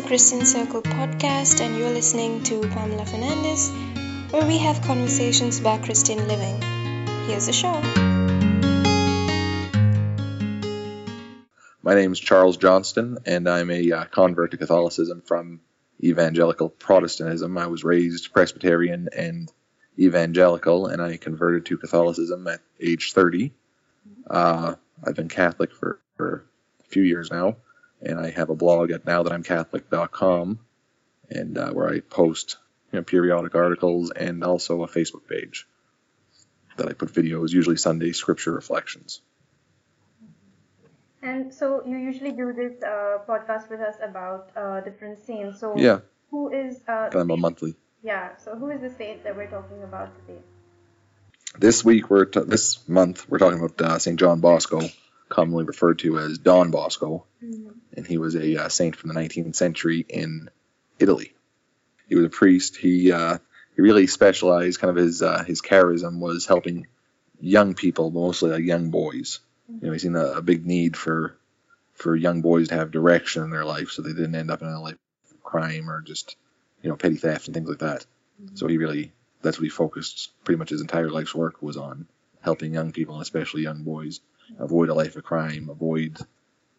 [0.00, 3.70] the Christian Circle podcast, and you're listening to Pamela Fernandez,
[4.30, 6.58] where we have conversations about Christian living.
[7.26, 7.72] Here's the show.
[11.82, 15.60] My name is Charles Johnston, and I'm a uh, convert to Catholicism from
[16.02, 17.58] evangelical Protestantism.
[17.58, 19.52] I was raised Presbyterian and
[19.98, 23.52] evangelical, and I converted to Catholicism at age 30.
[24.30, 24.76] Uh,
[25.06, 26.46] I've been Catholic for, for
[26.80, 27.56] a few years now,
[28.00, 30.58] and I have a blog at nowthatimcatholic.com,
[31.30, 32.56] and uh, where I post
[32.92, 35.66] you know, periodic articles and also a Facebook page
[36.76, 39.20] that I put videos, usually Sunday scripture reflections.
[41.22, 45.60] And so you usually do this uh, podcast with us about uh, different saints.
[45.60, 47.74] So Yeah, who is uh, kind of a monthly.
[48.02, 48.36] yeah?
[48.38, 50.40] So who is the saint that we're talking about today?
[51.58, 54.18] This week, we're t- this month, we're talking about uh, St.
[54.18, 54.80] John Bosco,
[55.30, 59.56] commonly referred to as Don Bosco, and he was a uh, saint from the 19th
[59.56, 60.50] century in
[60.98, 61.32] Italy.
[62.08, 62.76] He was a priest.
[62.76, 63.38] He uh,
[63.74, 64.80] he really specialized.
[64.80, 66.88] Kind of his uh, his charism was helping
[67.40, 69.38] young people, mostly like young boys.
[69.68, 71.36] You know, he's seen a, a big need for
[71.94, 74.68] for young boys to have direction in their life, so they didn't end up in
[74.68, 74.98] a life
[75.30, 76.36] of crime or just
[76.82, 78.04] you know petty theft and things like that.
[78.54, 82.06] So he really that's what he focused pretty much his entire life's work was on
[82.42, 84.20] helping young people and especially young boys
[84.58, 86.18] avoid a life of crime, avoid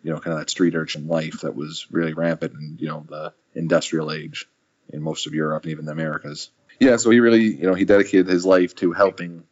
[0.04, 3.06] you know kind of that street urchin life that was really rampant in you know
[3.08, 4.48] the industrial age
[4.90, 6.50] in most of Europe and even the Americas.
[6.80, 9.44] Yeah, so he really you know he dedicated his life to helping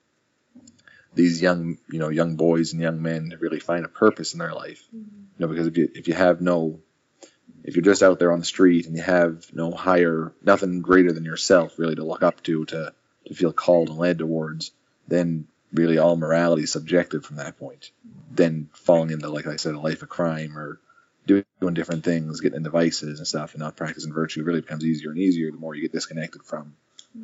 [1.14, 4.40] these young you know young boys and young men to really find a purpose in
[4.40, 4.84] their life.
[4.96, 5.22] Mm-hmm.
[5.38, 6.80] You know because if you if you have no
[7.64, 11.12] if you're just out there on the street and you have no higher nothing greater
[11.12, 12.94] than yourself really to look up to to
[13.26, 14.72] to feel called and led towards,
[15.08, 17.92] then really all morality is subjective from that point.
[18.32, 20.80] Then falling into, like I said, a life of crime or
[21.26, 24.86] doing, doing different things, getting into vices and stuff, and not practicing virtue really becomes
[24.86, 26.76] easier and easier the more you get disconnected from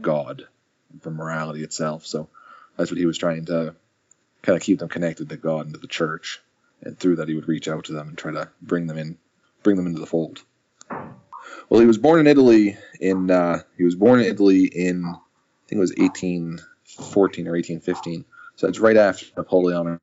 [0.01, 0.47] God,
[0.91, 2.05] and from morality itself.
[2.05, 2.29] So
[2.77, 3.75] that's what he was trying to
[4.41, 6.41] kind of keep them connected to God and to the church,
[6.81, 9.17] and through that he would reach out to them and try to bring them in,
[9.63, 10.41] bring them into the fold.
[11.69, 15.67] Well, he was born in Italy in uh, he was born in Italy in I
[15.67, 18.25] think it was 1814 or 1815.
[18.55, 19.99] So it's right after Napoleon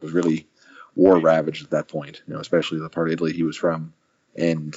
[0.00, 0.46] was really
[0.94, 3.92] war ravaged at that point, you know, especially the part of Italy he was from.
[4.36, 4.74] And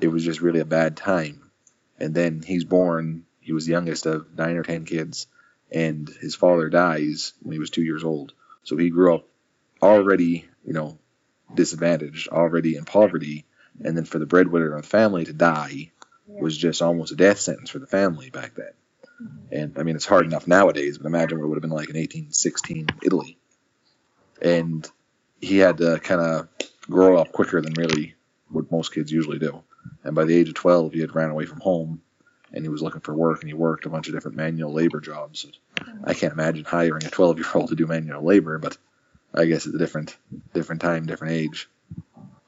[0.00, 1.50] it was just really a bad time.
[1.98, 5.26] And then he's born, he was the youngest of nine or ten kids,
[5.70, 8.32] and his father dies when he was two years old.
[8.62, 9.26] So he grew up
[9.82, 10.98] already, you know,
[11.54, 13.44] disadvantaged, already in poverty.
[13.82, 15.92] And then for the breadwinner of the family to die
[16.26, 18.72] was just almost a death sentence for the family back then.
[19.50, 21.88] And I mean, it's hard enough nowadays, but imagine what it would have been like
[21.88, 23.38] in 1816 Italy.
[24.40, 24.88] And
[25.40, 26.48] he had to kind of
[26.82, 28.14] grow up quicker than really
[28.50, 29.62] what most kids usually do.
[30.04, 32.02] And by the age of 12, he had ran away from home
[32.52, 35.00] and he was looking for work and he worked a bunch of different manual labor
[35.00, 35.46] jobs.
[36.04, 38.76] I can't imagine hiring a 12 year old to do manual labor, but
[39.34, 40.16] I guess it's a different,
[40.54, 41.68] different time, different age.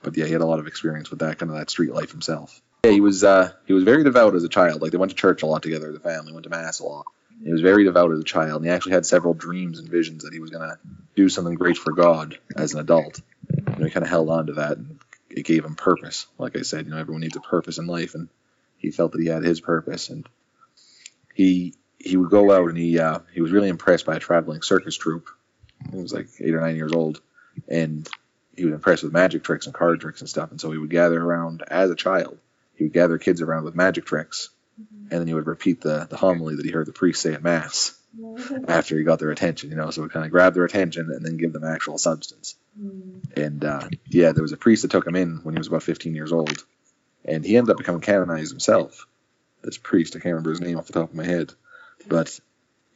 [0.02, 2.10] But yeah, he had a lot of experience with that kind of that street life
[2.10, 2.62] himself.
[2.84, 4.80] Yeah, he was uh, he was very devout as a child.
[4.80, 7.06] Like they went to church a lot together, the family went to mass a lot.
[7.42, 10.24] He was very devout as a child, and he actually had several dreams and visions
[10.24, 10.78] that he was gonna
[11.14, 13.20] do something great for God as an adult.
[13.50, 14.98] Know, he kind of held on to that, and
[15.30, 16.26] it gave him purpose.
[16.38, 18.28] Like I said, you know, everyone needs a purpose in life, and
[18.78, 20.28] he felt that he had his purpose, and
[21.34, 24.62] he he would go out and he uh, he was really impressed by a traveling
[24.62, 25.28] circus troupe.
[25.90, 27.20] He was like eight or nine years old,
[27.68, 28.08] and
[28.56, 30.50] he was impressed with magic tricks and card tricks and stuff.
[30.50, 32.38] And so he would gather around as a child.
[32.80, 34.48] He would gather kids around with magic tricks,
[34.78, 37.42] and then he would repeat the the homily that he heard the priest say at
[37.42, 37.94] mass
[38.66, 39.68] after he got their attention.
[39.68, 42.54] You know, so it kind of grab their attention and then give them actual substance.
[43.36, 45.82] And uh, yeah, there was a priest that took him in when he was about
[45.82, 46.64] 15 years old,
[47.22, 49.06] and he ended up becoming canonized himself.
[49.60, 51.52] This priest, I can't remember his name off the top of my head,
[52.08, 52.40] but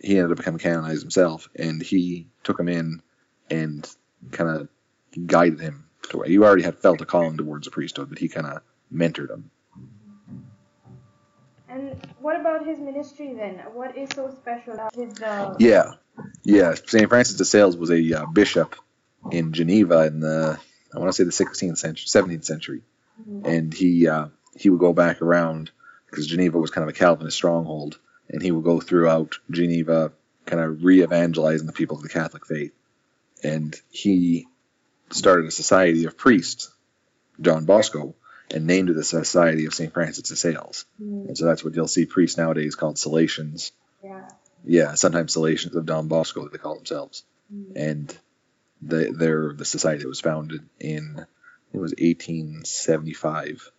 [0.00, 3.02] he ended up becoming canonized himself, and he took him in
[3.50, 3.86] and
[4.32, 4.68] kind of
[5.26, 8.28] guided him to where he already had felt a calling towards the priesthood, but he
[8.28, 9.50] kind of mentored him.
[11.74, 13.58] And what about his ministry then?
[13.72, 15.20] What is so special about his?
[15.20, 15.94] Uh, Yeah,
[16.44, 16.74] yeah.
[16.86, 18.76] Saint Francis de Sales was a uh, bishop
[19.32, 20.58] in Geneva in the
[20.94, 22.82] I want to say the 16th century, 17th century,
[23.44, 25.72] and he uh, he would go back around
[26.06, 27.98] because Geneva was kind of a Calvinist stronghold,
[28.28, 30.12] and he would go throughout Geneva,
[30.46, 32.72] kind of re-evangelizing the people of the Catholic faith,
[33.42, 34.46] and he
[35.10, 36.72] started a society of priests,
[37.40, 38.14] John Bosco,
[38.50, 41.28] and named it the Society of Saint Francis de Sales, mm.
[41.28, 43.72] and so that's what you'll see priests nowadays called Salesians.
[44.02, 44.28] yeah.
[44.66, 47.72] Yeah, sometimes Salesians of Don Bosco they call themselves, mm.
[47.76, 48.16] and
[48.80, 51.26] they, they're the society that was founded in
[51.74, 53.70] it was 1875,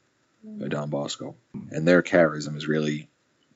[0.46, 0.60] mm.
[0.60, 1.36] by Don Bosco,
[1.72, 3.08] and their charism is really,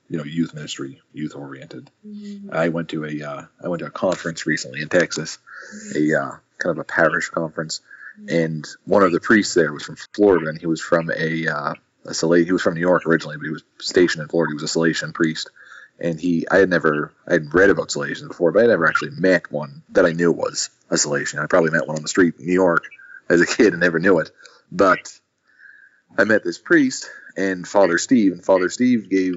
[0.08, 1.90] you know, youth ministry, youth oriented.
[2.06, 2.48] Mm-hmm.
[2.50, 5.38] I went to a uh, I went to a conference recently in Texas,
[5.74, 6.14] mm-hmm.
[6.14, 7.82] a uh, kind of a parish conference,
[8.28, 11.74] and one of the priests there was from Florida, and he was from a uh,
[12.06, 14.50] a he was from New York originally, but he was stationed in Florida.
[14.50, 15.50] He was a Salesian priest,
[15.98, 19.12] and he I had never I had read about Salesians before, but I never actually
[19.12, 21.42] met one that I knew was a Salesian.
[21.42, 22.84] I probably met one on the street in New York
[23.28, 24.30] as a kid and never knew it,
[24.70, 25.18] but
[26.18, 29.34] I met this priest and Father Steve, and Father Steve gave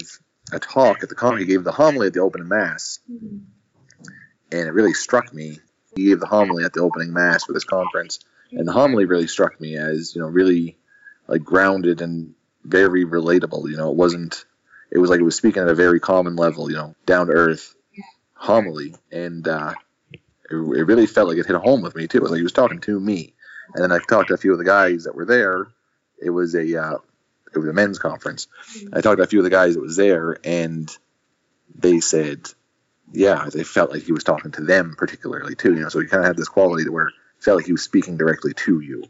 [0.51, 1.37] a talk at the con.
[1.37, 5.59] He gave the homily at the opening mass, and it really struck me.
[5.95, 8.19] He gave the homily at the opening mass for this conference,
[8.57, 10.77] and the homily really struck me as you know really
[11.27, 12.33] like grounded and
[12.63, 13.69] very relatable.
[13.69, 14.45] You know, it wasn't.
[14.91, 16.69] It was like it was speaking at a very common level.
[16.69, 17.75] You know, down to earth
[18.33, 19.73] homily, and uh,
[20.11, 22.17] it, it really felt like it hit home with me too.
[22.17, 23.33] It was like he was talking to me,
[23.73, 25.67] and then I talked to a few of the guys that were there.
[26.21, 26.97] It was a uh,
[27.53, 28.47] it was a men's conference.
[28.91, 30.95] I talked to a few of the guys that was there, and
[31.75, 32.47] they said,
[33.11, 35.73] yeah, they felt like he was talking to them particularly too.
[35.73, 37.11] You know, so he kind of had this quality to where
[37.43, 39.03] felt like he was speaking directly to you.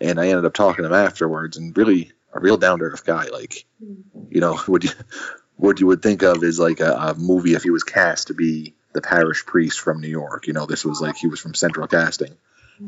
[0.00, 3.04] And I ended up talking to him afterwards, and really a real down to earth
[3.04, 3.26] guy.
[3.28, 3.64] Like,
[4.30, 4.90] you know, what you
[5.56, 8.34] what you would think of is like a, a movie if he was cast to
[8.34, 10.46] be the parish priest from New York.
[10.46, 12.36] You know, this was like he was from Central Casting,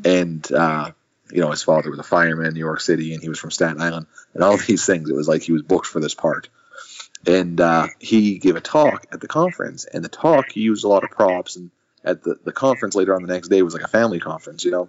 [0.05, 0.91] and uh,
[1.31, 3.51] you know his father was a fireman in New York City, and he was from
[3.51, 5.09] Staten Island, and all these things.
[5.09, 6.49] It was like he was booked for this part.
[7.27, 10.89] And uh, he gave a talk at the conference, and the talk he used a
[10.89, 11.57] lot of props.
[11.57, 11.73] And
[12.07, 14.71] at the the conference later on the next day was like a family conference, you
[14.71, 14.89] know.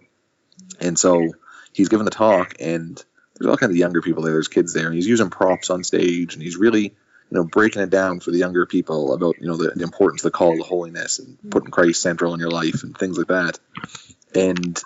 [0.79, 1.33] And so
[1.73, 3.03] he's giving the talk, and
[3.35, 4.33] there's all kinds of younger people there.
[4.33, 6.95] There's kids there, and he's using props on stage, and he's really
[7.29, 10.21] you know, breaking it down for the younger people about, you know, the, the importance
[10.21, 13.27] of the call to holiness and putting Christ central in your life and things like
[13.27, 13.59] that.
[14.33, 14.79] And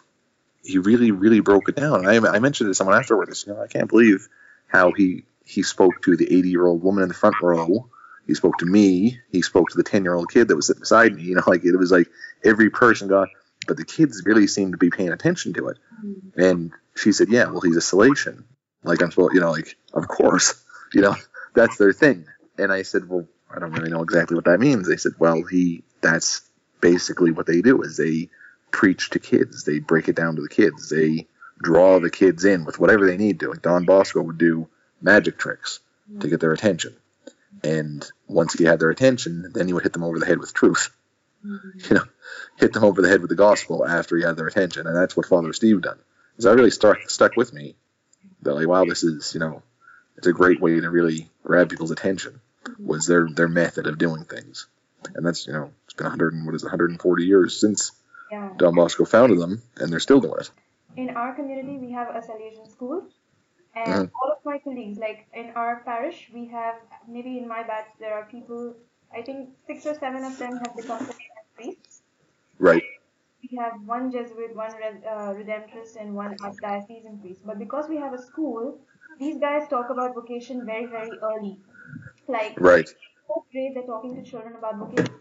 [0.63, 2.07] he really, really broke it down.
[2.07, 4.27] I, I mentioned to someone afterwards, you know, I can't believe
[4.67, 7.89] how he, he spoke to the 80 year old woman in the front row.
[8.31, 9.19] He spoke to me.
[9.29, 11.23] He spoke to the 10 year old kid that was sitting beside me.
[11.23, 12.07] You know, like it was like
[12.45, 13.27] every person got,
[13.67, 15.77] but the kids really seemed to be paying attention to it.
[16.01, 16.41] Mm-hmm.
[16.41, 18.45] And she said, yeah, well, he's a Salesian.
[18.85, 20.63] Like I'm supposed, you know, like, of course,
[20.93, 21.17] you know,
[21.53, 22.25] that's their thing.
[22.57, 24.87] And I said, well, I don't really know exactly what that means.
[24.87, 26.41] They said, well, he, that's
[26.79, 28.29] basically what they do is they
[28.71, 29.65] preach to kids.
[29.65, 30.89] They break it down to the kids.
[30.89, 31.27] They
[31.61, 33.49] draw the kids in with whatever they need to.
[33.49, 34.69] Like Don Bosco would do
[35.01, 35.81] magic tricks
[36.21, 36.95] to get their attention.
[37.63, 40.53] And once he had their attention, then he would hit them over the head with
[40.53, 40.89] truth.
[41.45, 41.79] Mm-hmm.
[41.89, 42.05] You know,
[42.57, 44.87] hit them over the head with the gospel after he had their attention.
[44.87, 45.99] And that's what Father Steve done.
[46.39, 47.75] So that really stuck stuck with me.
[48.43, 49.63] That like, wow, this is, you know,
[50.17, 52.39] it's a great way to really grab people's attention
[52.77, 54.67] was their their method of doing things
[55.15, 57.91] and that's you know it's been 100 and what is it, 140 years since
[58.31, 58.51] Yeah.
[58.55, 60.51] don bosco founded them and they're still doing it
[60.95, 63.07] In our community, we have a Salesian school,
[63.75, 64.11] and Mhm.
[64.15, 66.75] all of my colleagues, like in our parish, we have
[67.07, 68.75] maybe in my batch there are people.
[69.13, 71.07] I think six or seven of them have become
[71.55, 72.03] priests.
[72.59, 72.83] right
[73.43, 77.41] We have one Jesuit, one uh, Redemptorist, and one Archdiocesan priest.
[77.45, 78.79] But because we have a school,
[79.19, 81.59] these guys talk about vocation very, very early.
[82.27, 82.89] Like right
[83.27, 85.13] fourth grade, they're talking to children about vocation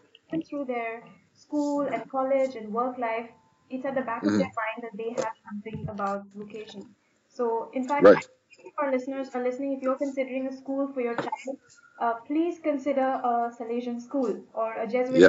[0.48, 3.30] through their school and college and work life.
[3.70, 6.94] It's at the back of their mind that they have something about vocation.
[7.28, 8.26] So, in fact, Right.
[8.58, 11.58] If our listeners are listening, if you're considering a school for your child,
[11.98, 15.20] uh, please consider a Salesian school or a Jesuit.
[15.20, 15.28] Yeah.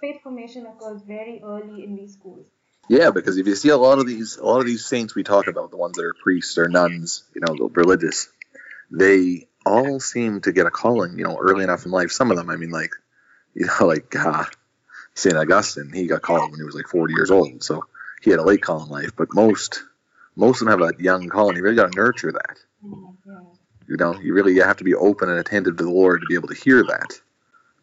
[0.00, 2.46] Faith formation occurs very early in these schools.
[2.88, 5.22] yeah because if you see a lot of these a lot of these saints we
[5.22, 8.28] talk about the ones that are priests or nuns you know the religious
[8.90, 12.36] they all seem to get a calling you know early enough in life some of
[12.36, 12.94] them i mean like
[13.54, 14.44] you know like uh,
[15.14, 17.86] saint augustine he got called when he was like 40 years old so
[18.22, 19.82] he had a late call in life but most
[20.38, 22.58] most of them have a young calling you really got to nurture that
[23.88, 26.26] You know, you really you have to be open and attentive to the Lord to
[26.28, 27.20] be able to hear that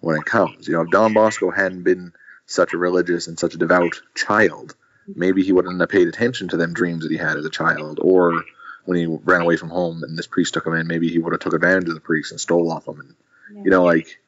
[0.02, 0.68] when it comes.
[0.68, 2.14] You know, if Don Bosco hadn't been
[2.46, 4.76] such a religious and such a devout child,
[5.08, 8.00] maybe he wouldn't have paid attention to them dreams that he had as a child.
[8.02, 8.44] Or
[8.86, 11.34] when he ran away from home and this priest took him in, maybe he would
[11.34, 13.16] have took advantage of the priest and stole off him and
[13.64, 14.20] you know, like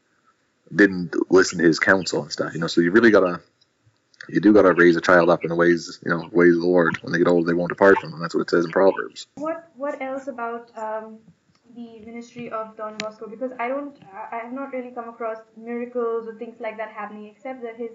[0.74, 2.54] didn't listen to his counsel and stuff.
[2.54, 3.42] You know, so you really gotta
[4.30, 6.68] you do gotta raise a child up in the ways you know, ways of the
[6.68, 6.98] Lord.
[7.02, 8.20] When they get old they won't depart from them.
[8.20, 9.28] That's what it says in Proverbs.
[9.36, 11.20] What What else about um,
[11.76, 13.28] the ministry of Don Bosco?
[13.28, 16.92] Because I don't, I I have not really come across miracles or things like that
[16.92, 17.92] happening, except that his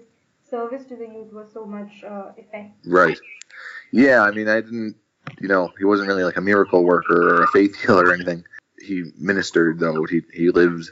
[0.49, 2.91] service to the youth was so much uh, effective.
[2.91, 3.17] Right.
[3.91, 4.95] Yeah, I mean, I didn't,
[5.39, 8.43] you know, he wasn't really like a miracle worker or a faith healer or anything.
[8.79, 10.03] He ministered though.
[10.05, 10.91] He he lived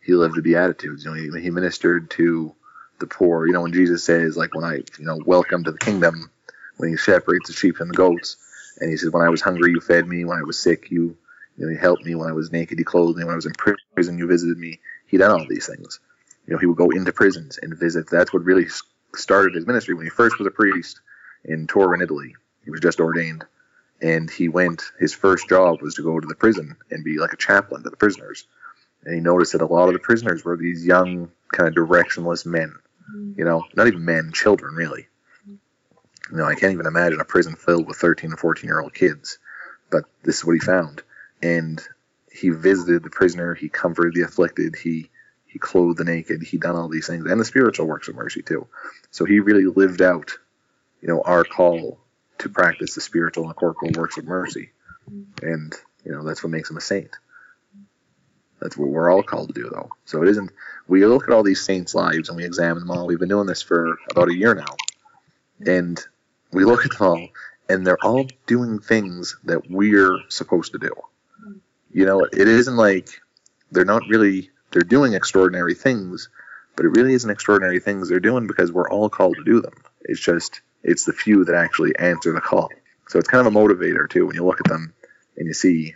[0.00, 1.04] he lived the beatitudes.
[1.04, 2.54] You know, he, he ministered to
[2.98, 3.46] the poor.
[3.46, 6.30] You know, when Jesus says like, when I, you know, welcome to the kingdom,
[6.76, 8.36] when he separates the sheep and the goats,
[8.80, 10.24] and he says, when I was hungry, you fed me.
[10.24, 11.16] When I was sick, you
[11.56, 12.78] You know, he helped me when I was naked.
[12.78, 14.18] you clothed me when I was in prison.
[14.18, 14.80] You visited me.
[15.06, 16.00] He done all these things.
[16.46, 18.08] You know, he would go into prisons and visit.
[18.08, 18.66] That's what really
[19.16, 21.00] started his ministry when he first was a priest
[21.44, 22.36] in Turin, Italy.
[22.64, 23.44] He was just ordained,
[24.00, 24.84] and he went.
[25.00, 27.90] His first job was to go to the prison and be like a chaplain to
[27.90, 28.46] the prisoners.
[29.04, 32.46] And he noticed that a lot of the prisoners were these young, kind of directionless
[32.46, 32.74] men.
[33.14, 35.08] You know, not even men, children, really.
[36.30, 38.94] You know, I can't even imagine a prison filled with 13 and 14 year old
[38.94, 39.38] kids.
[39.90, 41.02] But this is what he found.
[41.42, 41.82] And
[42.30, 45.10] he visited the prisoner, he comforted the afflicted, he
[45.46, 48.42] he clothed the naked, he done all these things, and the spiritual works of mercy
[48.42, 48.66] too.
[49.10, 50.32] So he really lived out,
[51.00, 51.98] you know, our call
[52.38, 54.70] to practice the spiritual and corporal works of mercy.
[55.42, 55.74] And,
[56.04, 57.16] you know, that's what makes him a saint.
[58.60, 59.90] That's what we're all called to do, though.
[60.04, 60.50] So it isn't.
[60.88, 63.06] We look at all these saints' lives and we examine them all.
[63.06, 64.76] We've been doing this for about a year now,
[65.64, 66.00] and
[66.52, 67.28] we look at them all,
[67.68, 70.90] and they're all doing things that we're supposed to do.
[71.92, 73.08] You know, it isn't like
[73.70, 74.50] they're not really.
[74.70, 76.28] They're doing extraordinary things,
[76.76, 79.72] but it really isn't extraordinary things they're doing because we're all called to do them.
[80.02, 82.70] It's just it's the few that actually answer the call.
[83.08, 84.92] So it's kind of a motivator too when you look at them
[85.36, 85.94] and you see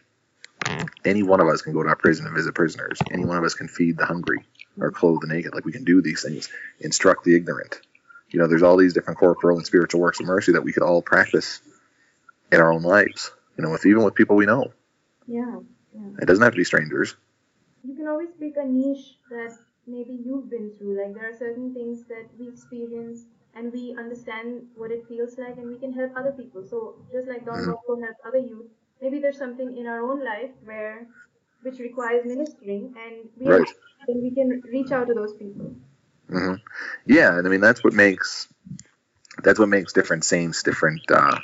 [1.05, 2.99] any one of us can go to a prison and visit prisoners.
[3.11, 4.45] Any one of us can feed the hungry
[4.79, 5.55] or clothe the naked.
[5.55, 6.49] Like we can do these things,
[6.81, 7.81] instruct the ignorant.
[8.31, 10.83] You know, there's all these different corporal and spiritual works of mercy that we could
[10.83, 11.61] all practice
[12.51, 13.31] in our own lives.
[13.57, 14.73] You know, with even with people we know.
[15.27, 15.61] Yeah.
[15.95, 16.09] yeah.
[16.21, 17.15] It doesn't have to be strangers.
[17.85, 21.03] You can always pick a niche that maybe you've been through.
[21.03, 25.59] Like there are certain things that we experience and we understand what it feels like
[25.59, 26.65] and we can help other people.
[26.65, 27.73] So just like Don mm-hmm.
[27.73, 28.71] Bosco helped other youth,
[29.03, 31.07] maybe there's something in our own life where
[31.63, 33.69] which requires ministering and we Right.
[34.07, 35.75] then we can reach out to those people.
[36.31, 36.55] hmm
[37.07, 38.49] Yeah, and I mean that's what makes
[39.43, 41.39] that's what makes different saints different uh,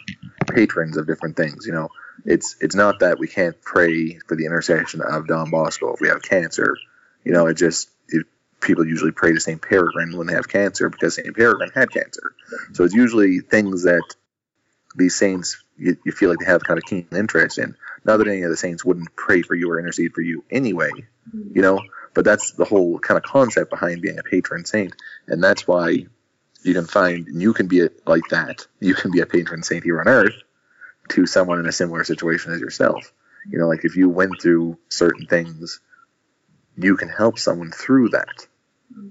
[0.48, 1.66] patrons of different things.
[1.66, 1.88] You know,
[2.24, 6.08] it's it's not that we can't pray for the intercession of Don Bosco if we
[6.08, 6.76] have cancer.
[7.24, 8.26] You know, it just it,
[8.60, 12.34] people usually pray to Saint Peregrine when they have cancer because Saint Peregrine had cancer.
[12.72, 14.02] So it's usually things that
[14.94, 17.76] these saints you, you feel like they have kind of keen interest in.
[18.04, 20.90] Not that any of the saints wouldn't pray for you or intercede for you anyway,
[21.32, 21.80] you know.
[22.14, 24.94] But that's the whole kind of concept behind being a patron saint,
[25.26, 26.06] and that's why
[26.62, 28.66] you can find and you can be like that.
[28.80, 30.34] You can be a patron saint here on earth
[31.10, 33.12] to someone in a similar situation as yourself.
[33.48, 35.80] You know, like if you went through certain things,
[36.76, 38.46] you can help someone through that.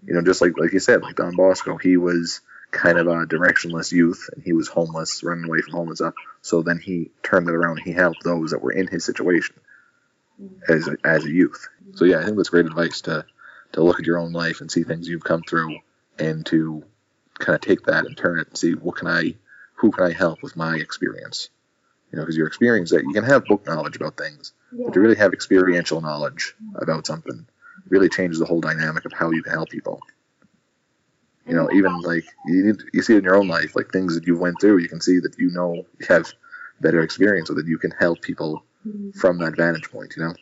[0.05, 2.41] You know, just like like you said, like Don Bosco, he was
[2.77, 6.13] kind of a directionless youth and he was homeless, running away from homeless stuff.
[6.41, 9.55] So then he turned it around he helped those that were in his situation
[10.41, 10.71] mm-hmm.
[10.71, 11.67] as a, as a youth.
[11.95, 13.25] So yeah, I think that's great advice to
[13.73, 15.79] to look at your own life and see things you've come through
[16.17, 16.83] and to
[17.37, 19.35] kind of take that and turn it and see what can I
[19.75, 21.49] who can I help with my experience.
[22.11, 24.85] You know, because your experience that you can have book knowledge about things, Yeah.
[24.85, 27.45] but to really have experiential knowledge about something
[27.89, 30.01] really changes the whole dynamic of how you can help people.
[31.47, 34.27] You know, even like you need, you see in your own life, like things that
[34.27, 36.33] you went through, you can see that you know you have
[36.81, 38.63] better experience with that You can help people
[39.13, 40.15] from that vantage point.
[40.17, 40.33] You know.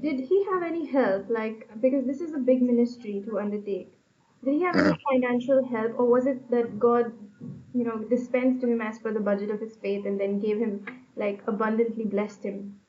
[0.00, 1.28] Did he have any help?
[1.30, 3.92] Like, because this is a big ministry to undertake.
[4.44, 4.96] Did he have any Uh-huh.
[5.12, 7.12] financial help, or was it that God,
[7.74, 10.58] you know, dispensed to him as per the budget of his faith and then gave
[10.58, 10.84] him,
[11.16, 12.80] like, abundantly blessed him?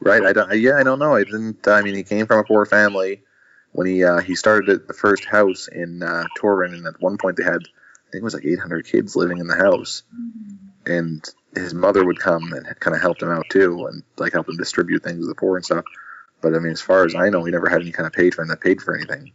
[0.00, 0.24] Right.
[0.24, 0.52] I don't.
[0.58, 1.14] Yeah, I don't know.
[1.14, 1.66] I didn't.
[1.68, 3.22] I mean, he came from a poor family.
[3.72, 7.18] When he uh, he started at the first house in uh, Turin, and at one
[7.18, 10.02] point they had, I think it was like 800 kids living in the house,
[10.86, 11.24] and
[11.54, 14.56] his mother would come and kind of helped him out too, and like help him
[14.56, 15.84] distribute things to the poor and stuff.
[16.40, 18.48] But I mean, as far as I know, he never had any kind of patron
[18.48, 19.32] that paid for anything.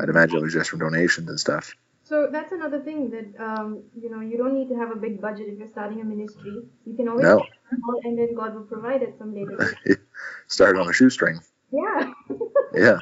[0.00, 1.74] I'd imagine it was just from donations and stuff.
[2.04, 5.20] So that's another thing that, um, you know, you don't need to have a big
[5.20, 6.62] budget if you're starting a ministry.
[6.84, 7.38] You can always No.
[7.38, 9.76] start and then God will provide at some later.
[10.46, 11.40] Started on a shoestring.
[11.72, 12.12] Yeah.
[12.74, 13.00] Yeah.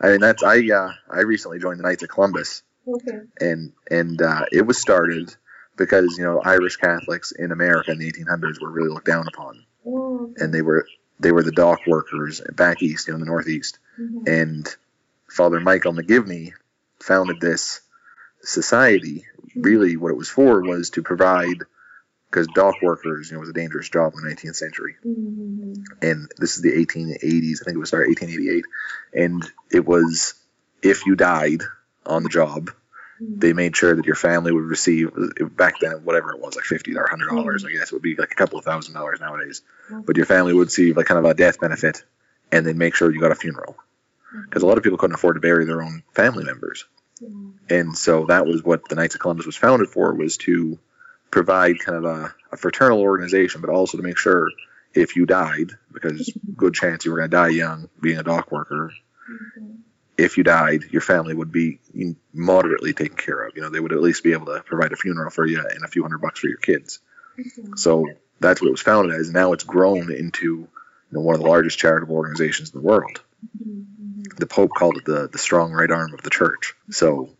[0.00, 0.58] I mean, that's I.
[0.68, 3.20] Uh, I recently joined the Knights of Columbus, okay.
[3.38, 5.34] and and uh, it was started
[5.76, 9.64] because you know Irish Catholics in America in the 1800s were really looked down upon,
[9.86, 10.86] Oh, and they were
[11.18, 14.26] they were the dock workers back east, you know, in the Northeast, mhm.
[14.26, 14.76] and
[15.28, 16.52] Father Michael McGivney
[16.98, 17.80] founded this
[18.42, 19.26] society.
[19.56, 21.64] Really, what it was for was to provide,
[22.30, 25.84] because dock workers, you know, was a dangerous job in the 19th century, Mhm.
[26.00, 27.60] and this is the 1880s.
[27.60, 28.64] I think it was started 1888,
[29.12, 30.34] and it was
[30.82, 31.62] if you died
[32.06, 32.70] on the job,
[33.20, 33.38] mm-hmm.
[33.38, 35.10] they made sure that your family would receive
[35.56, 37.78] back then whatever it was like 50 or 100 dollars i mm-hmm.
[37.78, 39.62] guess it would be like a couple of thousand dollars nowadays.
[39.90, 40.02] Mm-hmm.
[40.02, 42.04] But your family would receive like kind of a death benefit
[42.52, 43.76] and then make sure you got a funeral.
[44.44, 46.84] Because a lot of people couldn't afford to bury their own family members.
[47.68, 50.78] And so that was what the knights of columbus was founded for was to
[51.30, 54.50] provide kind of a, a fraternal organization but also to make sure
[54.94, 58.50] if you died, because good chance you were going to die young, being a dock
[58.50, 58.92] worker.
[59.30, 59.74] Mm-hmm.
[60.18, 61.78] If you died, your family would be
[62.34, 63.56] moderately taken care of.
[63.56, 65.82] You know, they would at least be able to provide a funeral for you and
[65.82, 66.98] a few hundred bucks for your kids.
[67.38, 67.76] Mm-hmm.
[67.76, 68.06] So
[68.38, 69.30] that's what it was founded as.
[69.30, 70.68] Now it's grown into you
[71.10, 73.22] know, one of the largest charitable organizations in the world.
[73.56, 74.22] Mm-hmm.
[74.36, 76.74] The Pope called it the the strong right arm of the church.
[76.90, 77.30] So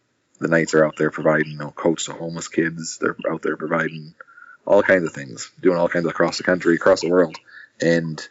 [0.41, 2.99] the Knights are out there providing you know coats to homeless kids.
[2.99, 4.15] They're out there providing
[4.67, 7.37] all kinds of things, doing all kinds of across the country, across the world.
[7.81, 8.27] And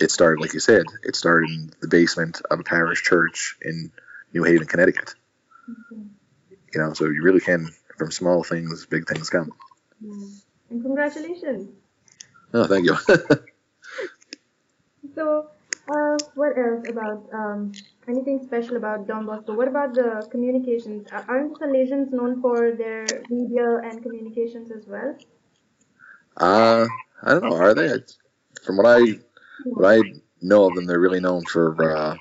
[0.00, 3.92] it started, like you said, it started in the basement of a parish church in
[4.32, 5.14] New Haven, Connecticut.
[6.72, 7.68] You know, so you really can,
[7.98, 9.52] from small things, big things come.
[10.70, 11.68] And congratulations.
[12.54, 12.96] Oh, thank you.
[15.14, 15.48] so,
[15.88, 17.72] uh, what else about um,
[18.10, 19.54] anything special about Don Bosco?
[19.54, 21.08] What about the communications?
[21.12, 25.16] Aren't the Salesians known for their media and communications as well?
[26.36, 26.86] Uh,
[27.22, 27.56] I don't know.
[27.56, 27.88] Are they?
[28.64, 29.18] From what I
[29.64, 30.02] what I
[30.42, 32.16] know of them, they're really known for uh,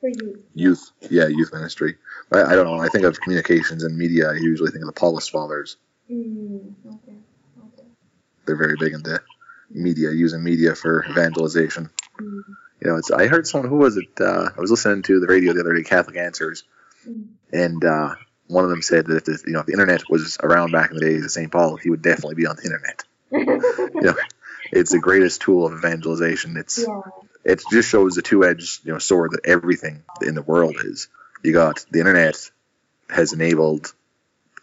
[0.00, 0.38] for youth.
[0.54, 1.96] Youth, yeah, youth ministry.
[2.32, 2.80] I, I don't know.
[2.80, 4.30] I think of communications and media.
[4.30, 5.76] I usually think of the Paulist Fathers.
[6.10, 7.16] Mm, okay.
[7.58, 7.88] Okay.
[8.46, 9.20] They're very big into
[9.70, 11.90] media, using media for evangelization.
[12.20, 12.42] Mm.
[12.80, 13.10] You know, it's.
[13.10, 14.08] I heard someone who was it?
[14.20, 16.64] Uh, I was listening to the radio the other day, Catholic Answers,
[17.08, 17.26] Mm.
[17.52, 18.14] and uh,
[18.46, 20.90] one of them said that if the, you know if the internet was around back
[20.90, 21.52] in the days of St.
[21.52, 23.04] Paul, he would definitely be on the internet.
[23.94, 24.14] you know,
[24.72, 26.56] it's the greatest tool of evangelization.
[26.56, 27.00] It's yeah.
[27.44, 31.08] it just shows the two-edged you know sword that everything in the world is.
[31.42, 32.36] You got the internet
[33.10, 33.92] has enabled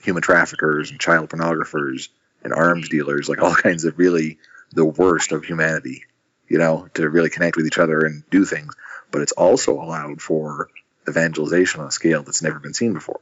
[0.04, 2.10] human traffickers and child pornographers
[2.44, 4.40] and arms dealers, like all kinds of really
[4.74, 6.06] the worst of humanity,
[6.52, 8.76] you know, to really connect with each other and do things.
[9.10, 10.68] But it's also allowed for
[11.08, 13.22] evangelization on a scale that's never been seen before.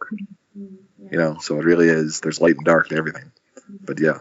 [0.58, 1.10] Mm, yeah.
[1.12, 2.22] You know, so it really is.
[2.22, 3.32] There's light and dark to everything.
[3.86, 4.20] But yeah,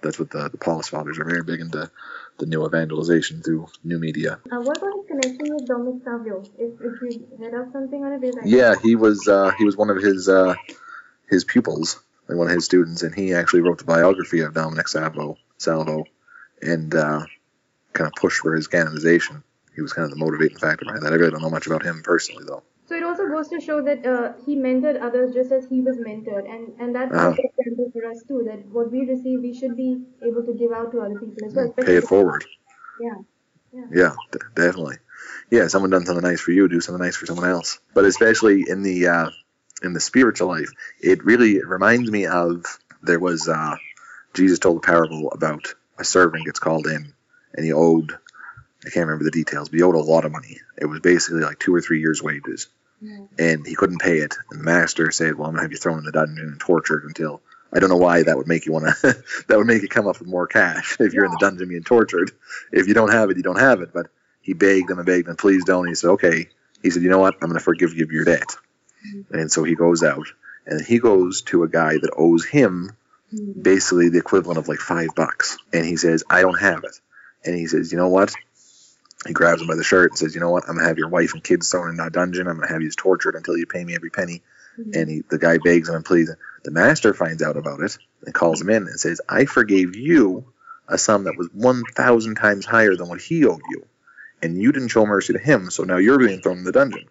[0.00, 1.90] that's what the the Paulist fathers are very big into
[2.38, 4.38] the new evangelization through new media.
[4.50, 6.42] Uh, what about his connection with Dominic Savio?
[6.58, 9.90] If, if you read up something on it, Yeah, he was uh, he was one
[9.90, 10.54] of his uh,
[11.28, 14.88] his pupils, like one of his students, and he actually wrote the biography of Dominic
[14.88, 16.06] Salvo, Salvo,
[16.62, 17.26] and uh,
[17.92, 19.42] kind of pushed for his canonization.
[19.74, 21.12] He was kind of the motivating factor behind that.
[21.12, 22.62] I really don't know much about him personally, though.
[22.86, 25.96] So it also goes to show that uh, he mentored others just as he was
[25.98, 28.42] mentored, and and that's a good example for us too.
[28.46, 31.54] That what we receive, we should be able to give out to other people as
[31.54, 31.68] well.
[31.68, 32.44] Mm, Pay it forward.
[33.00, 33.14] Yeah.
[33.92, 34.96] Yeah, d- definitely.
[35.50, 37.78] Yeah, someone done something nice for you, do something nice for someone else.
[37.94, 39.30] But especially in the uh,
[39.82, 42.64] in the spiritual life, it really reminds me of
[43.02, 43.76] there was uh,
[44.34, 47.14] Jesus told a parable about a servant gets called in
[47.54, 48.12] and he owed
[48.84, 50.58] I can't remember the details, but he owed a lot of money.
[50.78, 52.68] It was basically like two or three years' wages,
[53.02, 53.18] Yeah.
[53.38, 54.36] and he couldn't pay it.
[54.50, 57.04] And the master said, "Well, I'm gonna have you thrown in the dungeon and tortured
[57.04, 59.22] until." I don't know why that would make you want to.
[59.48, 61.84] that would make you come up with more cash if you're in the dungeon being
[61.84, 62.32] tortured.
[62.72, 63.92] If you don't have it, you don't have it.
[63.92, 64.06] But
[64.40, 65.80] he begged him and begged him, please don't.
[65.84, 66.48] And he said, okay.
[66.82, 67.34] He said, you know what?
[67.34, 68.56] I'm going to forgive you of your debt.
[69.30, 70.26] And so he goes out
[70.66, 72.90] and he goes to a guy that owes him
[73.32, 73.62] Mm.
[73.62, 75.56] basically the equivalent of like five bucks.
[75.72, 76.98] And he says, I don't have it.
[77.44, 78.32] And he says, you know what?
[79.26, 80.64] He grabs him by the shirt and says, you know what?
[80.64, 82.46] I'm going to have your wife and kids thrown in that dungeon.
[82.46, 84.42] I'm going to have you tortured until you pay me every penny.
[84.94, 86.30] And he, the guy begs him and pleads.
[86.64, 90.44] The master finds out about it and calls him in and says, I forgave you
[90.88, 93.86] a sum that was 1,000 times higher than what he owed you.
[94.42, 97.06] And you didn't show mercy to him, so now you're being thrown in the dungeon.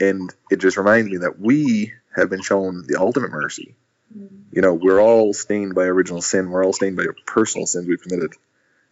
[0.00, 3.76] And it just reminds me that we have been shown the ultimate mercy.
[4.16, 4.28] Mm.
[4.50, 6.50] You know, we're all stained by original sin.
[6.50, 8.32] We're all stained by personal sins we've committed.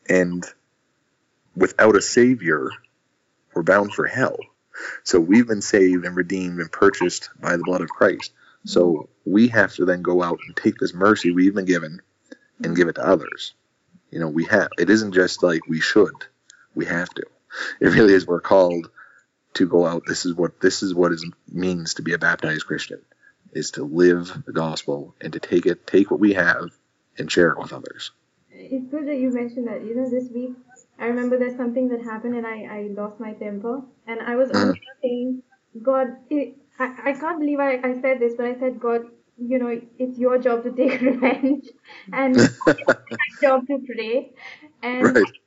[0.09, 0.45] And
[1.57, 2.71] without a savior,
[3.55, 4.39] we're bound for hell.
[5.03, 8.33] So we've been saved and redeemed and purchased by the blood of Christ.
[8.65, 12.01] So we have to then go out and take this mercy we've been given
[12.63, 13.55] and give it to others.
[14.11, 14.71] You know, we have.
[14.79, 16.15] It isn't just like we should.
[16.75, 17.25] We have to.
[17.81, 18.27] It really is.
[18.27, 18.91] We're called
[19.55, 20.05] to go out.
[20.07, 23.01] This is what this is what it means to be a baptized Christian.
[23.53, 26.71] Is to live the gospel and to take it, take what we have,
[27.17, 28.13] and share it with others.
[28.59, 29.85] It's good that you mentioned that.
[29.85, 30.53] You know, this week
[30.99, 34.51] I remember there's something that happened and I, I lost my temper and I was
[34.53, 34.73] Mhm.
[35.03, 35.43] saying,
[35.83, 39.03] God, it, I, I can't believe I, I said this, but I said, God,
[39.39, 41.67] you know, it's your job to take revenge
[42.13, 44.33] and it's my job to pray.
[44.83, 45.39] And Right.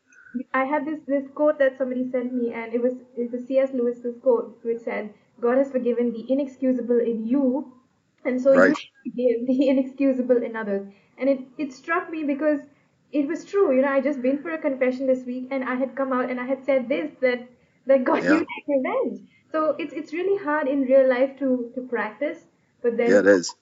[0.54, 3.71] I had this this quote that somebody sent me, and it was it was C.S.
[3.74, 7.74] Lewis's quote, which said, "God has forgiven the inexcusable in you,
[8.26, 8.76] and so you Right.
[8.76, 12.62] should forgive the inexcusable in others." And it it struck me because
[13.12, 13.76] it was true.
[13.76, 16.30] You know, I just been for a confession this week, and I had come out
[16.30, 17.47] and I had said this that
[17.88, 18.34] that God Yeah.
[18.34, 19.21] you take revenge.
[19.52, 22.39] So it's it's really hard in real life to to practice,
[22.82, 23.56] but then Yeah, it is.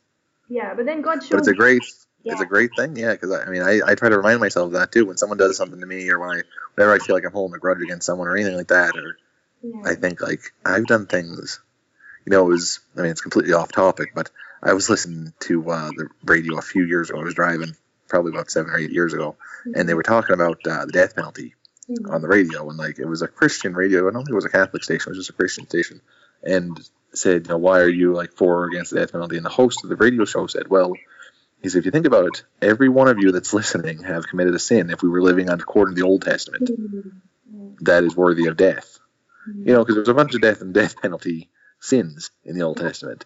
[0.49, 1.83] yeah, but then God But it's a great
[2.25, 3.13] It's a great thing, yeah.
[3.13, 5.05] Because I, I mean, I, I try to remind myself of that too.
[5.05, 6.41] When someone does something to me, or when I,
[6.75, 9.17] whenever I feel like I'm holding a grudge against someone or anything like that, or
[9.63, 9.81] Yeah.
[9.85, 11.59] I think like I've done things.
[12.25, 12.79] You know, it was.
[12.97, 14.29] I mean, it's completely off topic, but
[14.63, 17.19] I was listening to uh, the radio a few years ago.
[17.19, 17.75] I was driving,
[18.09, 19.37] probably about seven or eight years ago,
[19.75, 21.55] and they were talking about uh, the death penalty
[21.89, 22.11] Mhm.
[22.11, 24.07] on the radio, and like it was a Christian radio.
[24.07, 26.01] I don't think it was a Catholic station; it was just a Christian station,
[26.43, 26.77] and
[27.13, 29.37] said, you know, why are you like for or against the death penalty?
[29.37, 30.93] And the host of the radio show said, well,
[31.63, 34.53] he said, if you think about it, every one of you that's listening have committed
[34.53, 34.91] a sin.
[34.91, 37.77] If we were living on according to the Old Testament, Mhm.
[37.81, 38.99] that is worthy of death.
[39.47, 42.77] You know, because there's a bunch of death and death penalty sins in the Old
[42.77, 43.25] Testament,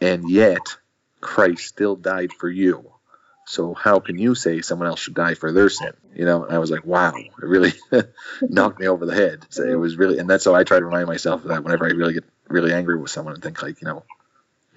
[0.00, 0.76] and yet
[1.20, 2.92] Christ still died for you.
[3.44, 5.92] So how can you say someone else should die for their sin?
[6.14, 7.72] You know, and I was like, wow, it really
[8.42, 9.46] knocked me over the head.
[9.50, 11.84] So it was really, and that's how I try to remind myself of that whenever
[11.84, 14.04] I really get really angry with someone and think like, you know,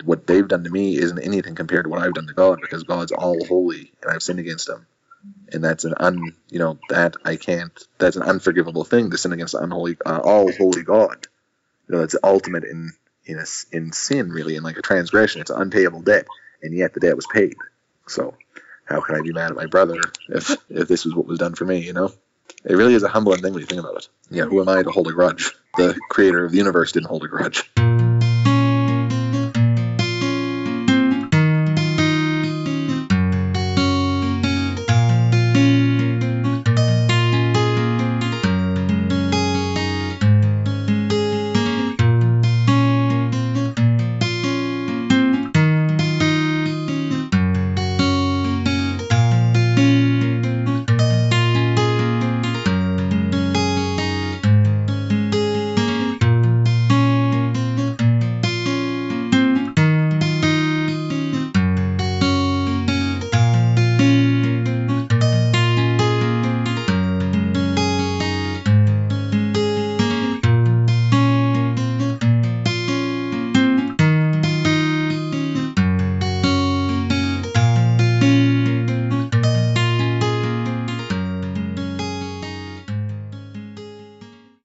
[0.03, 2.83] what they've done to me isn't anything compared to what I've done to God because
[2.83, 4.85] God's all holy and I've sinned against Him,
[5.53, 7.71] and that's an un, you know, that I can't.
[7.97, 11.27] That's an unforgivable thing to sin against the unholy, uh, all holy God.
[11.87, 12.91] You know, that's ultimate in
[13.25, 15.41] in a in sin, really, in like a transgression.
[15.41, 16.27] It's an unpayable debt,
[16.61, 17.55] and yet the debt was paid.
[18.07, 18.35] So,
[18.85, 21.55] how can I be mad at my brother if if this was what was done
[21.55, 21.79] for me?
[21.79, 22.11] You know,
[22.63, 24.07] it really is a humbling thing when you think about it.
[24.29, 25.53] Yeah, who am I to hold a grudge?
[25.77, 27.69] The creator of the universe didn't hold a grudge.